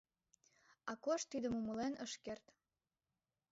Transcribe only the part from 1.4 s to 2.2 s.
умылен ыш